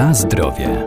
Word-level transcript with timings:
Na 0.00 0.14
zdrowie. 0.14 0.86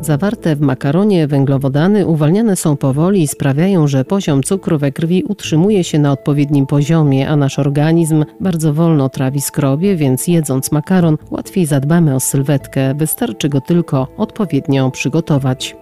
Zawarte 0.00 0.56
w 0.56 0.60
makaronie 0.60 1.26
węglowodany 1.26 2.06
uwalniane 2.06 2.56
są 2.56 2.76
powoli 2.76 3.22
i 3.22 3.28
sprawiają, 3.28 3.86
że 3.86 4.04
poziom 4.04 4.42
cukru 4.42 4.78
we 4.78 4.92
krwi 4.92 5.24
utrzymuje 5.24 5.84
się 5.84 5.98
na 5.98 6.12
odpowiednim 6.12 6.66
poziomie, 6.66 7.28
a 7.28 7.36
nasz 7.36 7.58
organizm 7.58 8.24
bardzo 8.40 8.72
wolno 8.72 9.08
trawi 9.08 9.40
skrobie, 9.40 9.96
więc 9.96 10.26
jedząc 10.26 10.72
makaron 10.72 11.18
łatwiej 11.30 11.66
zadbamy 11.66 12.14
o 12.14 12.20
sylwetkę. 12.20 12.94
Wystarczy 12.94 13.48
go 13.48 13.60
tylko 13.60 14.08
odpowiednio 14.16 14.90
przygotować. 14.90 15.76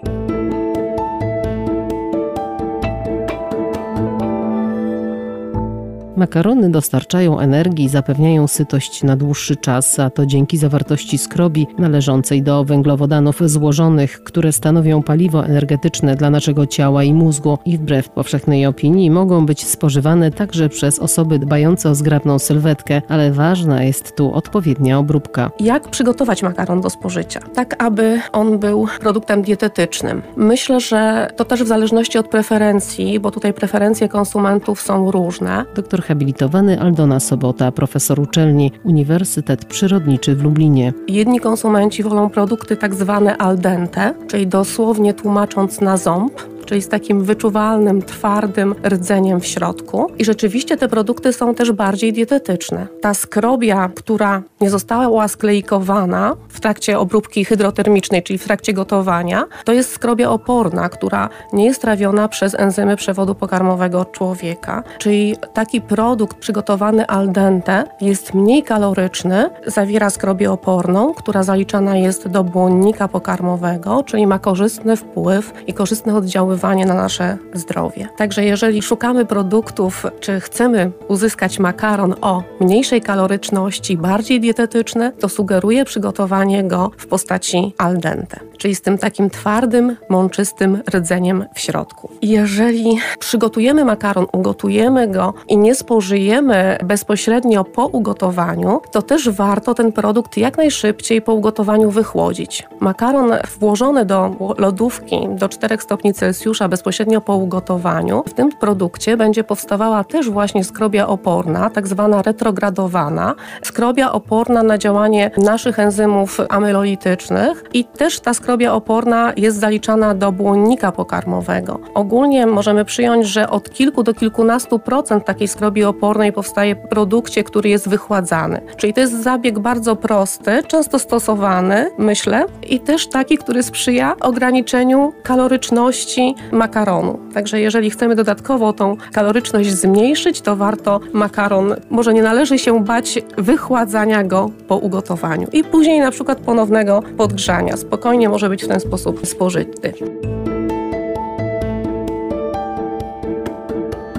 Makarony 6.17 6.71
dostarczają 6.71 7.39
energii 7.39 7.85
i 7.85 7.89
zapewniają 7.89 8.49
sytość 8.49 9.03
na 9.03 9.17
dłuższy 9.17 9.57
czas, 9.57 9.99
a 9.99 10.11
to 10.11 10.27
dzięki 10.27 10.57
zawartości 10.57 11.18
skrobi 11.18 11.67
należącej 11.79 12.43
do 12.43 12.64
węglowodanów 12.64 13.40
złożonych, 13.45 14.23
które 14.23 14.53
stanowią 14.53 15.03
paliwo 15.03 15.45
energetyczne 15.45 16.17
dla 16.17 16.31
naszego 16.31 16.67
ciała 16.67 17.04
i 17.04 17.14
mózgu 17.14 17.59
i 17.64 17.79
wbrew 17.79 18.09
powszechnej 18.09 18.67
opinii 18.67 19.11
mogą 19.11 19.46
być 19.46 19.64
spożywane 19.67 20.31
także 20.31 20.68
przez 20.68 20.99
osoby 20.99 21.39
dbające 21.39 21.90
o 21.90 21.95
zgrabną 21.95 22.39
sylwetkę, 22.39 23.03
ale 23.09 23.32
ważna 23.32 23.82
jest 23.82 24.17
tu 24.17 24.35
odpowiednia 24.35 24.99
obróbka. 24.99 25.51
Jak 25.61 25.89
przygotować 25.89 26.43
makaron 26.43 26.81
do 26.81 26.90
spożycia? 26.90 27.40
Tak, 27.54 27.85
aby 27.85 28.21
on 28.32 28.59
był 28.59 28.87
produktem 29.01 29.43
dietetycznym. 29.43 30.23
Myślę, 30.37 30.81
że 30.81 31.31
to 31.37 31.45
też 31.45 31.62
w 31.65 31.67
zależności 31.67 32.19
od 32.19 32.28
preferencji, 32.28 33.20
bo 33.20 33.31
tutaj 33.31 33.53
preferencje 33.53 34.09
konsumentów 34.09 34.81
są 34.81 35.11
różne. 35.11 35.65
Doktor 35.77 36.05
habilitowany 36.15 36.81
Aldona 36.81 37.20
Sobota, 37.20 37.73
profesor 37.73 38.20
uczelni 38.20 38.73
Uniwersytet 38.84 39.65
Przyrodniczy 39.65 40.37
w 40.37 40.43
Lublinie. 40.43 40.93
Jedni 41.09 41.41
konsumenci 41.41 42.03
wolą 42.03 42.31
produkty 42.31 42.77
tak 42.77 42.95
zwane 42.95 43.37
al 43.37 43.59
dente, 43.59 44.15
czyli 44.27 44.47
dosłownie 44.47 45.15
tłumacząc 45.15 45.81
na 45.81 45.97
ząb, 45.97 46.33
czyli 46.65 46.83
z 46.83 46.89
takim 46.89 47.25
wyczuwalnym, 47.25 48.03
twardym 48.03 48.75
rdzeniem 48.89 49.41
w 49.41 49.47
środku. 49.47 50.11
I 50.19 50.25
rzeczywiście 50.25 50.77
te 50.77 50.89
produkty 50.89 51.33
są 51.33 51.55
też 51.55 51.73
bardziej 51.73 52.12
dietetyczne. 52.12 52.87
Ta 53.01 53.15
skrobia, 53.15 53.91
która 53.95 54.43
nie 54.61 54.70
została 54.70 55.29
sklejkowana 55.29 56.37
w 56.48 56.61
trakcie 56.61 56.98
obróbki 56.98 57.45
hydrotermicznej, 57.45 58.23
czyli 58.23 58.39
w 58.39 58.45
trakcie 58.45 58.73
gotowania, 58.73 59.45
to 59.65 59.73
jest 59.73 59.92
skrobia 59.92 60.31
oporna, 60.31 60.89
która 60.89 61.29
nie 61.53 61.65
jest 61.65 61.81
trawiona 61.81 62.29
przez 62.29 62.55
enzymy 62.55 62.97
przewodu 62.97 63.35
pokarmowego 63.35 64.05
człowieka. 64.05 64.83
Czyli 64.98 65.37
taki 65.55 65.81
produkt 65.81 66.37
przygotowany 66.37 67.07
al 67.07 67.33
dente 67.33 67.85
jest 68.01 68.35
mniej 68.35 68.62
kaloryczny, 68.62 69.51
zawiera 69.67 70.11
skrobię 70.11 70.53
oporną, 70.53 71.15
która 71.15 71.42
zaliczana 71.42 71.97
jest 71.97 72.29
do 72.29 72.45
błonnika 72.45 73.09
pokarmowego, 73.09 74.03
czyli 74.03 74.27
ma 74.27 74.39
korzystny 74.39 74.97
wpływ 74.97 75.53
i 75.67 75.75
korzystne 75.75 76.17
oddziaływanie 76.17 76.54
oddziaływanie 76.55 76.87
na 76.87 76.95
nasze 76.95 77.39
zdrowie. 77.55 78.09
Także 78.17 78.45
jeżeli 78.45 78.83
szukamy 78.83 79.27
produktów, 79.27 80.07
czy 80.21 80.41
chcemy 80.41 80.91
uzyskać 81.09 81.59
makaron 81.59 82.15
o 82.21 82.43
mniejszej 82.61 83.01
kaloryczności, 83.01 83.97
bardziej 83.97 84.41
dietetyczny, 84.41 85.13
to 85.21 85.29
sugeruję 85.29 85.85
przygotowanie 85.85 86.65
go 86.65 86.91
w 86.97 87.07
postaci 87.07 87.75
al 87.79 87.99
dente, 87.99 88.41
czyli 88.59 88.75
z 88.75 88.81
tym 88.83 88.99
takim 88.99 89.31
twardym, 89.31 89.97
mączystym 90.09 90.83
rdzeniem 90.91 91.45
w 91.55 91.61
środku. 91.61 92.11
Jeżeli 92.23 92.99
przygotujemy 93.19 93.85
makaron, 93.85 94.27
ugotujemy 94.33 95.09
go 95.09 95.35
i 95.49 95.59
nie 95.59 95.75
spożyjemy 95.75 96.79
bezpośrednio 96.85 97.65
po 97.65 97.87
ugotowaniu, 97.87 98.81
to 98.93 99.03
też 99.03 99.31
warto 99.31 99.75
ten 99.75 99.93
produkt 99.93 100.37
jak 100.37 100.57
najszybciej 100.57 101.23
po 101.23 101.35
ugotowaniu 101.35 101.91
wychłodzić. 101.91 102.67
Makaron 102.81 103.33
włożony 103.61 104.05
do 104.05 104.37
lodówki 104.59 105.29
do 105.29 105.48
4 105.48 105.79
stopni 105.79 106.14
Celsjusza 106.14 106.44
Celsjusza 106.45 106.69
bezpośrednio 106.69 107.21
po 107.21 107.37
ugotowaniu, 107.37 108.23
w 108.27 108.35
tym 108.35 108.53
produkcie 108.53 109.17
będzie 109.17 109.45
powstawała 109.45 110.05
też 110.05 110.31
właśnie 110.31 110.65
skrobia 110.65 111.07
oporna, 111.07 111.71
tak 111.71 111.89
zwana 111.89 112.23
retrogradowana, 112.23 113.35
skrobia 113.63 114.13
oporna 114.13 114.63
na 114.63 114.79
działanie 114.79 115.31
naszych 115.37 115.79
enzymów 115.79 116.41
amylolitycznych 116.49 117.65
i 117.75 117.85
też 117.85 118.21
ta 118.21 118.35
skrobia 118.35 118.73
oporna 118.75 119.33
jest 119.37 119.61
zaliczana 119.61 120.15
do 120.15 120.33
błonnika 120.33 120.93
pokarmowego. 120.93 121.81
Ogólnie 121.95 122.47
możemy 122.47 122.85
przyjąć, 122.85 123.27
że 123.27 123.51
od 123.51 123.71
kilku 123.71 124.03
do 124.03 124.15
kilkunastu 124.15 124.79
procent 124.79 125.25
takiej 125.25 125.49
skrobi 125.49 125.85
opornej 125.85 126.33
powstaje 126.33 126.75
w 126.75 126.89
produkcie, 126.89 127.45
który 127.45 127.69
jest 127.69 127.89
wychładzany. 127.89 128.61
Czyli 128.76 128.94
to 128.94 129.00
jest 129.00 129.22
zabieg 129.22 129.59
bardzo 129.59 129.97
prosty, 129.97 130.62
często 130.66 130.99
stosowany, 130.99 131.91
myślę, 131.99 132.47
i 132.69 132.81
też 132.81 133.09
taki, 133.09 133.38
który 133.38 133.62
sprzyja 133.62 134.16
ograniczeniu 134.21 135.12
kaloryczności 135.22 136.33
makaronu. 136.52 137.18
Także 137.34 137.60
jeżeli 137.60 137.90
chcemy 137.90 138.14
dodatkowo 138.14 138.72
tą 138.72 138.96
kaloryczność 139.12 139.70
zmniejszyć, 139.70 140.40
to 140.40 140.56
warto 140.56 141.00
makaron, 141.12 141.74
może 141.90 142.14
nie 142.14 142.22
należy 142.22 142.58
się 142.58 142.84
bać 142.84 143.18
wychładzania 143.38 144.24
go 144.24 144.50
po 144.68 144.76
ugotowaniu 144.76 145.48
i 145.52 145.64
później 145.64 146.00
na 146.00 146.10
przykład 146.10 146.38
ponownego 146.38 147.02
podgrzania. 147.16 147.76
Spokojnie 147.76 148.28
może 148.28 148.48
być 148.48 148.64
w 148.64 148.68
ten 148.68 148.80
sposób 148.80 149.26
spożyty. 149.26 149.94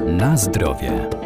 Na 0.06 0.38
zdrowie. 0.38 1.25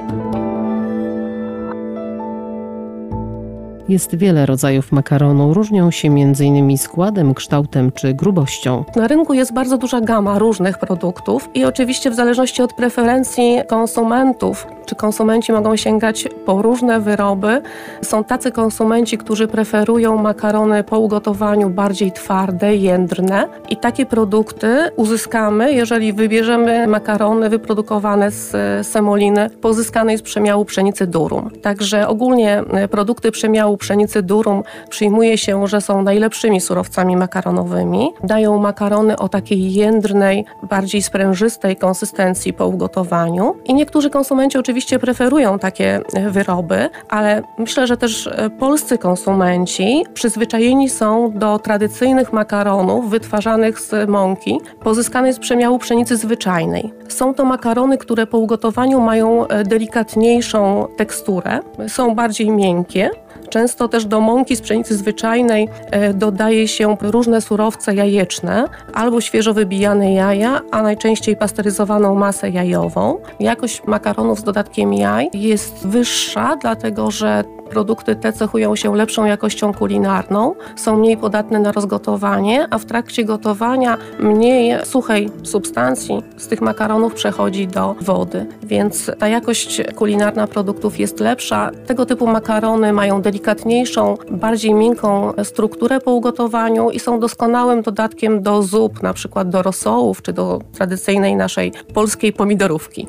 Jest 3.89 4.16
wiele 4.16 4.45
rodzajów 4.45 4.91
makaronu, 4.91 5.53
różnią 5.53 5.91
się 5.91 6.07
m.in. 6.07 6.77
składem, 6.77 7.33
kształtem 7.33 7.91
czy 7.91 8.13
grubością. 8.13 8.83
Na 8.95 9.07
rynku 9.07 9.33
jest 9.33 9.53
bardzo 9.53 9.77
duża 9.77 10.01
gama 10.01 10.39
różnych 10.39 10.77
produktów 10.77 11.50
i 11.53 11.66
oczywiście 11.66 12.11
w 12.11 12.16
zależności 12.16 12.61
od 12.61 12.73
preferencji 12.73 13.59
konsumentów, 13.67 14.67
czy 14.89 14.95
konsumenci 14.95 15.51
mogą 15.51 15.75
sięgać 15.75 16.27
po 16.45 16.61
różne 16.61 17.00
wyroby. 17.00 17.61
Są 18.01 18.23
tacy 18.23 18.51
konsumenci, 18.51 19.17
którzy 19.17 19.47
preferują 19.47 20.17
makarony 20.17 20.83
po 20.83 21.00
ugotowaniu 21.00 21.69
bardziej 21.69 22.11
twarde, 22.11 22.75
jędrne 22.75 23.47
i 23.69 23.77
takie 23.77 24.05
produkty 24.05 24.89
uzyskamy, 24.95 25.73
jeżeli 25.73 26.13
wybierzemy 26.13 26.88
makarony 26.88 27.50
wyprodukowane 27.50 28.31
z 28.31 28.51
semoliny 28.88 29.50
pozyskanej 29.50 30.17
z 30.17 30.22
przemiału 30.22 30.66
pszenicy 30.66 31.07
durum. 31.07 31.50
Także 31.61 32.07
ogólnie 32.07 32.63
produkty 32.91 33.31
przemiału 33.31 33.77
pszenicy 33.77 34.21
durum 34.21 34.63
przyjmuje 34.89 35.38
się, 35.38 35.67
że 35.67 35.81
są 35.81 36.01
najlepszymi 36.03 36.61
surowcami 36.61 37.17
makaronowymi. 37.17 38.11
Dają 38.23 38.57
makarony 38.57 39.17
o 39.17 39.29
takiej 39.29 39.73
jędrnej, 39.73 40.45
bardziej 40.69 41.01
sprężystej 41.01 41.75
konsystencji 41.75 42.53
po 42.53 42.67
ugotowaniu. 42.67 43.56
I 43.66 43.73
niektórzy 43.73 44.09
konsumenci 44.09 44.57
oczywiście 44.57 44.78
preferują 45.00 45.59
takie 45.59 46.01
wyroby, 46.29 46.90
ale 47.09 47.41
myślę, 47.57 47.88
że 47.88 47.97
też 47.97 48.28
e, 48.28 48.50
polscy 48.50 48.97
konsumenci 48.97 50.06
przyzwyczajeni 50.13 50.90
są 50.90 51.31
do 51.35 51.59
tradycyjnych 51.59 52.34
makaronów 52.34 53.09
wytwarzanych 53.09 53.79
z 53.79 54.09
mąki 54.09 54.59
pozyskanej 54.84 55.34
z 55.34 55.39
przemiału 55.39 55.79
pszenicy 55.79 56.18
zwyczajnej. 56.18 56.94
Są 57.07 57.34
to 57.34 57.45
makarony, 57.45 57.97
które 57.97 58.28
po 58.28 58.38
ugotowaniu 58.38 59.01
mają 59.01 59.47
e, 59.47 59.63
delikatniejszą 59.63 60.88
teksturę, 60.97 61.59
są 61.88 62.16
bardziej 62.16 62.51
miękkie, 62.51 63.09
Często 63.50 63.88
też 63.88 64.06
do 64.06 64.22
mąki 64.22 64.56
z 64.56 64.62
pszenicy 64.62 64.96
zwyczajnej 64.96 65.70
e, 65.92 66.14
dodaje 66.14 66.68
się 66.68 66.98
różne 67.02 67.42
surowce 67.42 67.96
jajeczne 67.96 68.66
albo 68.94 69.22
świeżo 69.22 69.54
wybijane 69.54 70.14
jaja, 70.14 70.62
a 70.72 70.82
najczęściej 70.82 71.36
pasteryzowaną 71.36 72.16
masę 72.16 72.50
jajową. 72.50 73.19
Jakość 73.40 73.81
makaronów 73.88 74.40
z 74.40 74.44
dodatkiem 74.44 74.94
jaj 74.94 75.30
jest 75.34 75.88
wyższa, 75.88 76.56
dlatego 76.62 77.12
że 77.12 77.44
Produkty 77.69 78.16
te 78.16 78.33
cechują 78.33 78.75
się 78.75 78.95
lepszą 78.95 79.25
jakością 79.25 79.74
kulinarną, 79.74 80.56
są 80.75 80.98
mniej 80.98 81.18
podatne 81.18 81.60
na 81.60 81.71
rozgotowanie, 81.71 82.68
a 82.69 82.77
w 82.77 82.86
trakcie 82.86 83.25
gotowania 83.25 83.98
mniej 84.19 84.86
suchej 84.86 85.30
substancji 85.44 86.24
z 86.38 86.48
tych 86.48 86.62
makaronów 86.62 87.13
przechodzi 87.13 87.68
do 87.68 87.95
wody, 88.01 88.45
więc 88.63 89.12
ta 89.19 89.27
jakość 89.27 89.81
kulinarna 89.95 90.48
produktów 90.48 91.00
jest 91.00 91.19
lepsza. 91.19 91.71
Tego 91.88 92.06
typu 92.06 92.27
makarony 92.27 92.94
mają 92.94 93.21
delikatniejszą, 93.21 94.18
bardziej 94.31 94.74
miękką 94.74 95.33
strukturę 95.44 96.00
po 96.00 96.12
ugotowaniu 96.12 96.89
i 96.89 97.00
są 97.00 97.19
doskonałym 97.19 97.81
dodatkiem 97.81 98.42
do 98.42 98.63
zup, 98.63 99.04
na 99.04 99.13
przykład 99.13 99.50
do 99.50 99.62
rosołów 99.62 100.21
czy 100.21 100.33
do 100.33 100.60
tradycyjnej 100.74 101.36
naszej 101.36 101.71
polskiej 101.94 102.33
pomidorówki. 102.33 103.07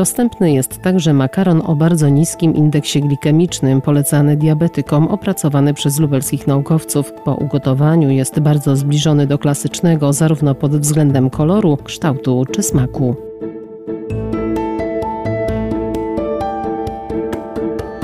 Dostępny 0.00 0.52
jest 0.52 0.82
także 0.82 1.12
makaron 1.12 1.62
o 1.66 1.76
bardzo 1.76 2.08
niskim 2.08 2.54
indeksie 2.54 3.00
glikemicznym, 3.00 3.80
polecany 3.80 4.36
diabetykom, 4.36 5.08
opracowany 5.08 5.74
przez 5.74 5.98
lubelskich 5.98 6.46
naukowców. 6.46 7.12
Po 7.24 7.34
ugotowaniu 7.34 8.10
jest 8.10 8.40
bardzo 8.40 8.76
zbliżony 8.76 9.26
do 9.26 9.38
klasycznego, 9.38 10.12
zarówno 10.12 10.54
pod 10.54 10.76
względem 10.76 11.30
koloru, 11.30 11.76
kształtu 11.84 12.44
czy 12.52 12.62
smaku. 12.62 13.16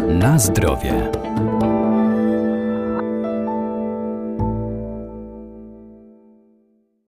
Na 0.09 0.39
zdrowie. 0.39 0.93